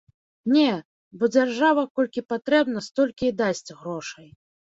Не, 0.53 0.69
бо 1.23 1.29
дзяржава, 1.35 1.83
колькі 1.99 2.23
патрэбна, 2.33 2.83
столькі 2.87 3.25
і 3.31 3.35
дасць 3.45 3.69
грошай. 3.83 4.27